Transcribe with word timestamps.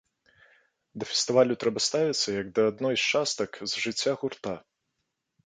Да 1.03 1.07
фестывалю 1.09 1.57
трэба 1.63 1.79
ставіцца 1.89 2.29
як 2.41 2.47
да 2.61 2.65
адной 2.71 2.95
з 3.03 3.07
частак 3.13 3.51
з 3.69 3.85
жыцця 3.85 4.11
гурта. 4.25 4.53